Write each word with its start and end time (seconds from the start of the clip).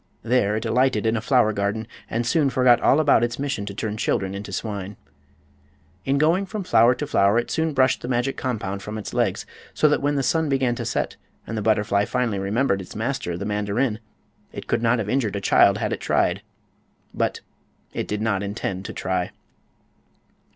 There 0.23 0.55
it 0.55 0.65
alighted 0.65 1.05
in 1.05 1.15
a 1.15 1.21
flower 1.21 1.53
garden 1.53 1.87
and 2.09 2.25
soon 2.25 2.49
forgot 2.49 2.81
all 2.81 2.99
about 2.99 3.23
its 3.23 3.37
mission 3.37 3.67
to 3.67 3.73
turn 3.75 3.97
children 3.97 4.33
into 4.33 4.51
swine. 4.51 4.97
In 6.05 6.17
going 6.17 6.47
from 6.47 6.63
flower 6.63 6.95
to 6.95 7.05
flower 7.05 7.37
it 7.37 7.51
soon 7.51 7.71
brushed 7.73 8.01
the 8.01 8.07
magic 8.07 8.35
compound 8.35 8.81
from 8.81 8.97
its 8.97 9.13
legs, 9.13 9.45
so 9.75 9.87
that 9.89 10.01
when 10.01 10.15
the 10.15 10.23
sun 10.23 10.49
began 10.49 10.73
to 10.73 10.85
set 10.85 11.17
and 11.45 11.55
the 11.55 11.61
butterfly 11.61 12.05
finally 12.05 12.39
remembered 12.39 12.81
its 12.81 12.95
master, 12.95 13.37
the 13.37 13.45
mandarin, 13.45 13.99
it 14.51 14.65
could 14.65 14.81
not 14.81 14.97
have 14.97 15.07
injured 15.07 15.35
a 15.35 15.39
child 15.39 15.77
had 15.77 15.93
it 15.93 15.99
tried. 15.99 16.41
But 17.13 17.41
it 17.93 18.07
did 18.07 18.23
not 18.23 18.41
intend 18.41 18.85
to 18.85 18.93
try. 18.93 19.29